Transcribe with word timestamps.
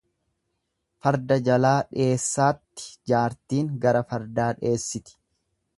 Farda 1.05 1.37
jalaa 1.49 1.75
dheessaatti 1.91 2.89
jaartiin 3.13 3.73
gara 3.87 4.05
fardaa 4.15 4.51
dheessiti. 4.65 5.17